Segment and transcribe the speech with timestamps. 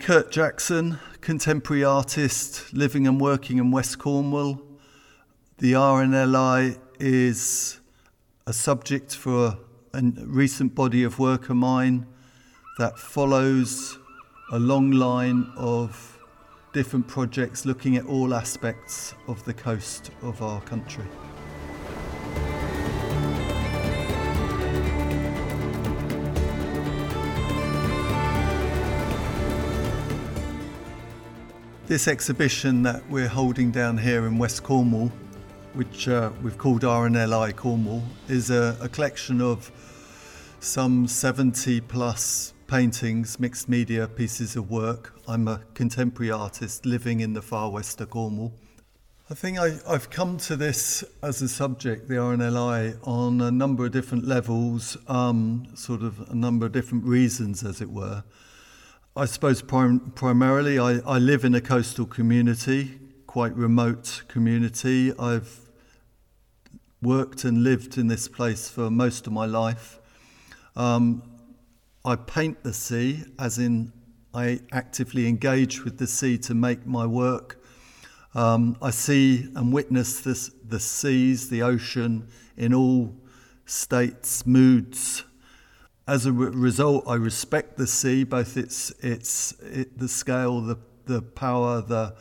[0.00, 4.62] Kurt Jackson, contemporary artist living and working in West Cornwall.
[5.58, 7.80] The RNLI is
[8.46, 9.58] a subject for
[9.92, 12.06] a recent body of work of mine
[12.78, 13.98] that follows
[14.50, 16.18] a long line of
[16.72, 21.04] different projects looking at all aspects of the coast of our country.
[31.90, 35.10] This exhibition that we're holding down here in West Cornwall,
[35.72, 39.72] which uh, we've called RNLI Cornwall, is a, a collection of
[40.60, 45.14] some 70 plus paintings, mixed media pieces of work.
[45.26, 48.52] I'm a contemporary artist living in the far west of Cornwall.
[49.28, 53.84] I think I, have come to this as a subject, the RNLI, on a number
[53.84, 58.22] of different levels, um, sort of a number of different reasons, as it were.
[59.20, 65.12] I suppose prim- primarily I, I live in a coastal community, quite remote community.
[65.18, 65.68] I've
[67.02, 69.98] worked and lived in this place for most of my life.
[70.74, 71.22] Um,
[72.02, 73.92] I paint the sea, as in
[74.32, 77.62] I actively engage with the sea to make my work.
[78.34, 82.26] Um, I see and witness this, the seas, the ocean,
[82.56, 83.14] in all
[83.66, 85.24] states, moods,
[86.10, 90.76] as a re- result, I respect the sea, both its its it, the scale, the
[91.06, 92.16] the power, the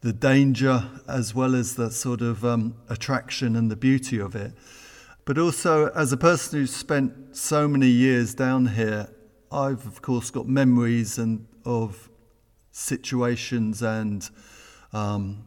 [0.00, 4.52] the danger, as well as the sort of um, attraction and the beauty of it.
[5.24, 9.08] But also, as a person who's spent so many years down here,
[9.50, 12.08] I've of course got memories and of
[12.70, 14.30] situations and
[14.92, 15.46] um,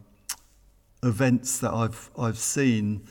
[1.02, 3.08] events that I've I've seen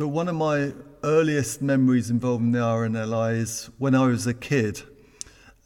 [0.00, 0.72] but one of my
[1.04, 4.80] earliest memories involving the RNLI is when I was a kid.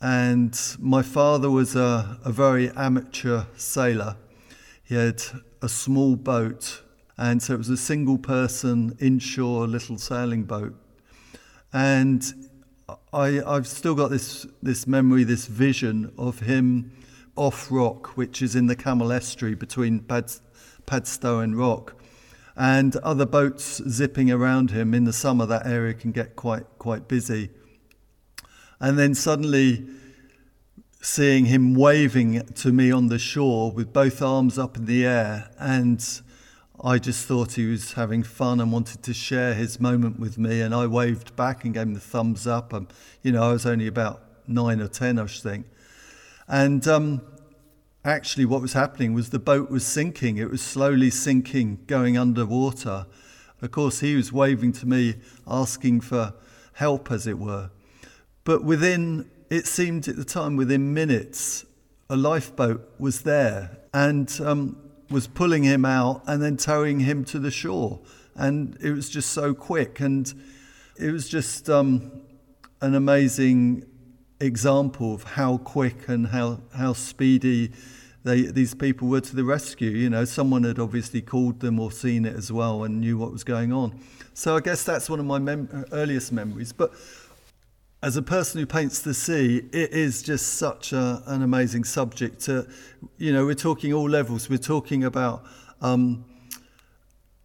[0.00, 4.16] And my father was a, a very amateur sailor.
[4.82, 5.22] He had
[5.62, 6.82] a small boat,
[7.16, 10.74] and so it was a single person inshore little sailing boat.
[11.72, 12.50] And
[13.12, 16.90] I, I've still got this, this memory, this vision of him
[17.36, 20.32] off Rock, which is in the Camel Estuary between Pad,
[20.86, 21.94] Padstow and Rock
[22.56, 24.94] and other boats zipping around him.
[24.94, 27.50] In the summer, that area can get quite, quite busy.
[28.80, 29.86] And then suddenly,
[31.00, 35.50] seeing him waving to me on the shore with both arms up in the air,
[35.58, 36.22] and
[36.82, 40.60] I just thought he was having fun and wanted to share his moment with me.
[40.60, 42.72] And I waved back and gave him the thumbs up.
[42.72, 42.92] And,
[43.22, 45.66] you know, I was only about nine or ten, I should think.
[46.46, 47.22] And um,
[48.04, 50.36] actually what was happening was the boat was sinking.
[50.36, 53.06] It was slowly sinking, going underwater.
[53.62, 55.16] Of course, he was waving to me,
[55.46, 56.34] asking for
[56.74, 57.70] help, as it were.
[58.44, 61.64] But within, it seemed at the time, within minutes,
[62.10, 64.76] a lifeboat was there and um,
[65.08, 68.00] was pulling him out and then towing him to the shore.
[68.34, 70.00] And it was just so quick.
[70.00, 70.32] And
[70.98, 72.20] it was just um,
[72.82, 73.86] an amazing
[74.40, 77.72] example of how quick and how, how speedy
[78.24, 79.90] they, these people were to the rescue.
[79.90, 83.30] You know, someone had obviously called them or seen it as well and knew what
[83.30, 84.00] was going on.
[84.32, 86.72] So I guess that's one of my mem- earliest memories.
[86.72, 86.92] But
[88.02, 92.40] as a person who paints the sea, it is just such a, an amazing subject.
[92.42, 92.66] To,
[93.18, 94.48] you know, we're talking all levels.
[94.48, 95.44] We're talking about
[95.82, 96.24] um,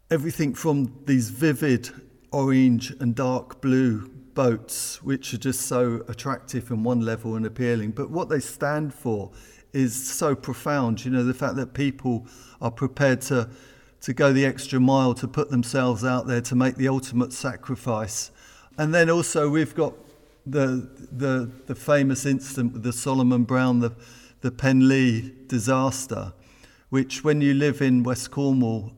[0.09, 1.89] everything from these vivid
[2.31, 7.91] orange and dark blue boats, which are just so attractive in one level and appealing,
[7.91, 9.31] but what they stand for
[9.73, 11.03] is so profound.
[11.05, 12.25] You know, the fact that people
[12.61, 13.49] are prepared to,
[14.01, 18.31] to go the extra mile, to put themselves out there, to make the ultimate sacrifice.
[18.77, 19.93] And then also we've got
[20.45, 23.93] the, the, the famous incident with the Solomon Browne, the,
[24.41, 26.33] the Penlee disaster,
[26.89, 28.91] which when you live in West Cornwall,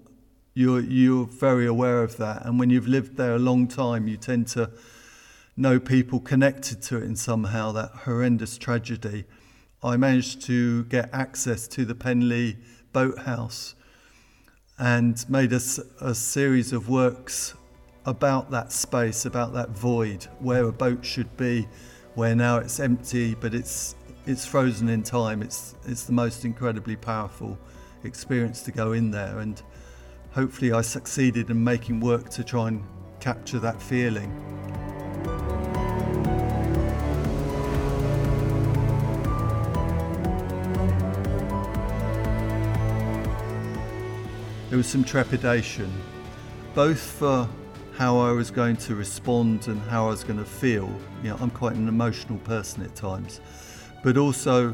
[0.54, 2.46] you're, you're very aware of that.
[2.46, 4.70] And when you've lived there a long time, you tend to
[5.58, 9.26] know people connected to it in somehow, that horrendous tragedy.
[9.84, 12.58] I managed to get access to the Penlee
[12.94, 13.76] boathouse
[14.78, 15.62] and made a,
[16.00, 17.54] a series of works
[18.06, 21.68] about that space, about that void, where a boat should be,
[22.16, 23.96] where now it's empty, but it's
[24.26, 25.42] it's frozen in time.
[25.42, 27.58] It's it's the most incredibly powerful
[28.04, 29.62] experience to go in there, and
[30.32, 32.84] hopefully I succeeded in making work to try and
[33.20, 34.32] capture that feeling.
[44.72, 45.92] There was some trepidation,
[46.74, 47.46] both for
[47.98, 50.90] how I was going to respond and how I was going to feel.
[51.22, 53.42] You know, I'm quite an emotional person at times,
[54.02, 54.74] but also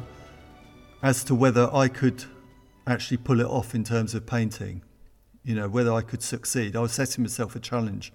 [1.01, 2.23] as to whether I could
[2.85, 4.83] actually pull it off in terms of painting,
[5.43, 6.75] you know, whether I could succeed.
[6.75, 8.13] I was setting myself a challenge.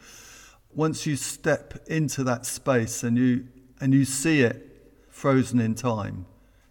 [0.73, 3.49] Once you step into that space and you
[3.81, 6.27] and you see it frozen in time,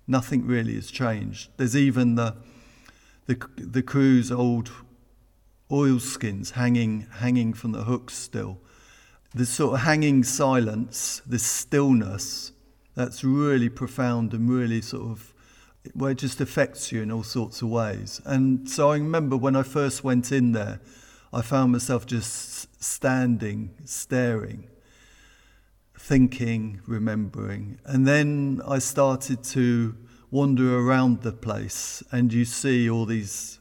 [0.07, 1.49] nothing really has changed.
[1.57, 2.37] There's even the
[3.25, 4.71] the, the crew's old
[5.71, 8.59] oilskins hanging hanging from the hooks still.
[9.33, 12.51] This sort of hanging silence, this stillness,
[12.95, 15.33] that's really profound and really sort of
[15.93, 18.21] where it just affects you in all sorts of ways.
[18.25, 20.81] And so I remember when I first went in there,
[21.33, 24.67] I found myself just standing, staring,
[25.97, 27.79] thinking, remembering.
[27.85, 29.95] And then I started to
[30.29, 33.60] wander around the place, and you see all these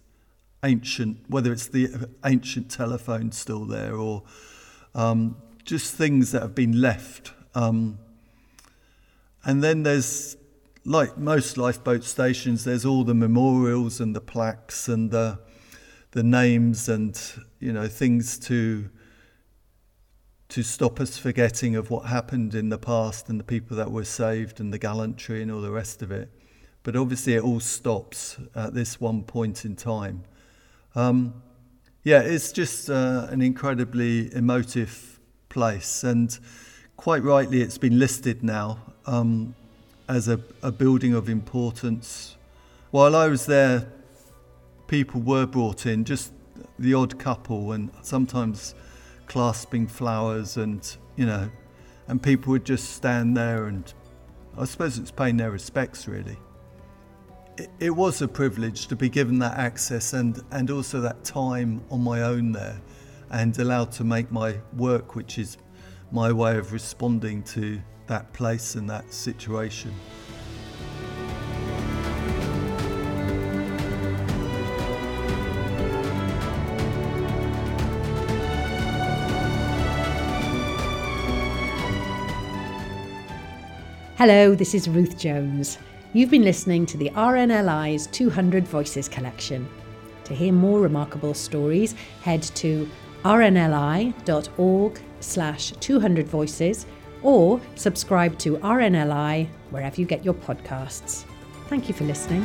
[0.63, 4.23] ancient, whether it's the ancient telephone still there or
[4.95, 7.33] um, just things that have been left.
[7.55, 7.99] Um,
[9.45, 10.37] and then there's
[10.85, 15.39] like most lifeboat stations, there's all the memorials and the plaques and the
[16.13, 17.21] the names and
[17.61, 18.91] you know things to
[20.49, 24.05] to stop us forgetting of what happened in the past and the people that were
[24.05, 26.29] saved and the gallantry and all the rest of it.
[26.83, 30.25] But obviously, it all stops at this one point in time.
[30.97, 31.35] Um,
[32.03, 36.37] yeah, it's just uh, an incredibly emotive place, and
[36.97, 39.55] quite rightly, it's been listed now um,
[40.09, 42.37] as a, a building of importance.
[42.91, 43.87] While I was there,
[44.89, 46.33] people were brought in, just
[46.79, 48.75] the odd couple, and sometimes
[49.27, 51.49] clasping flowers, and you know,
[52.09, 53.93] and people would just stand there, and
[54.59, 56.37] I suppose it's paying their respects, really.
[57.79, 62.03] It, was a privilege to be given that access and, and also that time on
[62.03, 62.81] my own there,
[63.31, 65.59] and allowed to make my work, which is
[66.11, 69.95] my way of responding to that place and that situation.
[84.17, 85.79] Hello, this is Ruth Jones.
[86.13, 89.69] You've been listening to the RNLI's 200 Voices collection.
[90.25, 92.91] To hear more remarkable stories, head to
[93.25, 96.87] rnli.org slash 200 voices
[97.23, 101.25] or subscribe to RNLI wherever you get your podcasts.
[101.69, 102.45] Thank you for listening.